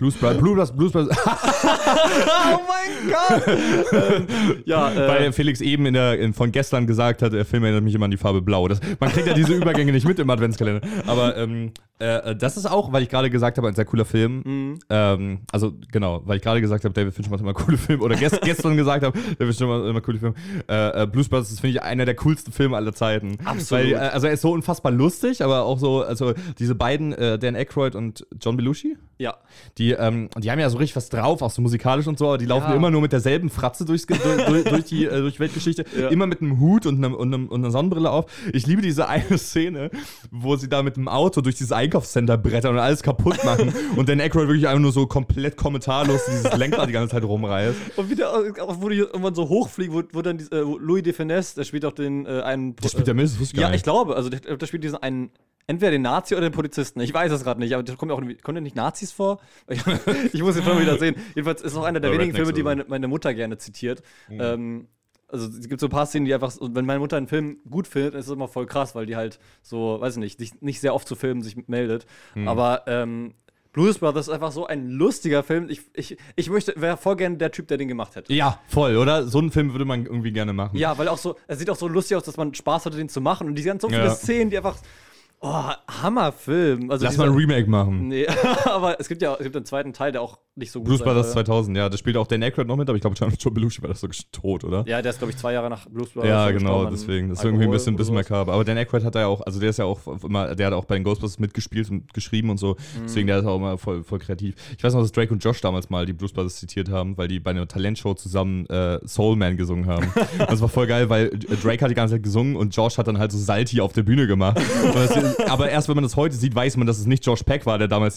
[0.00, 1.16] Blues Brothers, Blues, Blues Brothers.
[1.26, 3.46] oh mein Gott!
[3.92, 4.26] ähm,
[4.64, 7.84] ja, äh, Weil Felix eben in der, in, von gestern gesagt hat, der Film erinnert
[7.84, 8.66] mich immer an die Farbe Blau.
[8.66, 10.80] Das, man kriegt ja diese Übergänge nicht mit im Adventskalender.
[11.06, 14.42] Aber ähm, äh, das ist auch, weil ich gerade gesagt habe, ein sehr cooler Film.
[14.44, 14.78] Mhm.
[14.88, 18.02] Ähm, also genau, weil ich gerade gesagt habe, David Fincher macht immer coole Filme.
[18.02, 20.34] Oder gest, gestern gesagt habe, David Fincher macht immer coole Filme.
[20.68, 23.36] Äh, äh, Blues Brothers ist, finde ich, einer der coolsten Filme aller Zeiten.
[23.44, 23.84] Absolut.
[23.84, 27.38] Weil, äh, also er ist so unfassbar lustig, aber auch so, also diese beiden, äh,
[27.38, 29.36] Dan Aykroyd und John Belushi, ja.
[29.76, 32.38] die, ähm, die haben ja so richtig was drauf, auch so musikalisch und so, aber
[32.38, 32.74] die laufen Ja.
[32.74, 35.84] immer nur mit derselben Fratze durchs, durch, durch, die äh, durch Weltgeschichte.
[35.98, 36.08] Ja.
[36.08, 38.26] Immer mit einem Hut und, einem, und, einem, und einer Sonnenbrille auf.
[38.52, 39.90] Ich liebe diese eine Szene,
[40.30, 44.08] wo sie da mit dem Auto durch dieses Einkaufscenter brettern und alles kaputt machen und
[44.08, 47.76] Dan Aykroyd wirklich einfach nur so komplett kommentarlos dieses Lenkrad die ganze Zeit rumreißt.
[47.96, 51.12] Und wieder, auch wo die irgendwann so hochfliegen, wo, wo dann die, äh, Louis de
[51.12, 52.76] Finesse, der spielt auch den äh, einen.
[52.76, 55.02] Der spielt der Mist, wusste ich gar Ja, ich glaube, also der, der spielt diesen
[55.02, 55.30] einen.
[55.66, 57.00] Entweder den Nazi oder den Polizisten.
[57.00, 59.40] Ich weiß es gerade nicht, aber da kommen ja auch kommen ja nicht Nazis vor.
[60.32, 61.14] Ich, muss den Film wieder sehen.
[61.36, 63.56] Jedenfalls ist es auch einer der Oder wenigen Rednecks Filme, die meine, meine Mutter gerne
[63.56, 64.02] zitiert.
[64.28, 64.40] Mhm.
[64.40, 64.88] Ähm,
[65.32, 67.86] also es gibt so ein paar Szenen, die einfach, wenn meine Mutter einen Film gut
[67.86, 70.80] findet, ist es immer voll krass, weil die halt so, weiß ich nicht, sich nicht
[70.80, 72.06] sehr oft zu Filmen sich meldet.
[72.34, 72.48] Mhm.
[72.48, 73.34] Aber ähm,
[73.72, 75.68] Blues Brothers ist einfach so ein lustiger Film.
[75.70, 78.32] Ich, ich, ich möchte, wäre voll gerne der Typ, der den gemacht hätte.
[78.32, 79.28] Ja, voll, oder?
[79.28, 80.76] So einen Film würde man irgendwie gerne machen.
[80.76, 83.08] Ja, weil auch so, es sieht auch so lustig aus, dass man Spaß hatte, den
[83.08, 83.46] zu machen.
[83.46, 84.10] Und die ganz so viele Ja.
[84.10, 84.76] Szenen, die einfach.
[85.42, 85.70] Oh,
[86.02, 86.90] Hammerfilm.
[86.90, 88.08] Also Lass dieser- mal ein Remake machen.
[88.08, 88.26] Nee,
[88.66, 90.98] aber es gibt ja es gibt einen zweiten Teil, der auch nicht so gut Blues
[90.98, 91.44] sein Brothers soll.
[91.46, 93.88] 2000, ja, da spielt auch Dan Aykroyd noch mit, aber ich glaube, John, Belushi war
[93.88, 94.84] das so tot, oder?
[94.86, 96.28] Ja, der ist, glaube ich, zwei Jahre nach Blues Brothers.
[96.28, 97.30] Ja, genau, deswegen.
[97.30, 98.52] Das ist irgendwie ein bisschen, bisschen makaber.
[98.52, 100.74] Aber Dan Aykroyd hat da ja auch, also der ist ja auch immer, der hat
[100.74, 102.72] auch bei den Ghostbusters mitgespielt und geschrieben und so.
[102.72, 103.02] Mhm.
[103.04, 104.56] Deswegen, der ist auch immer voll, voll kreativ.
[104.76, 107.28] Ich weiß noch, dass Drake und Josh damals mal die Blues Brothers zitiert haben, weil
[107.28, 110.12] die bei einer Talentshow zusammen äh, Soul Man gesungen haben.
[110.50, 113.06] Das war voll geil, weil äh, Drake hat die ganze Zeit gesungen und Josh hat
[113.06, 114.60] dann halt so Salty auf der Bühne gemacht.
[115.48, 117.78] Aber erst wenn man das heute sieht, weiß man, dass es nicht Josh Peck war,
[117.78, 118.08] der damals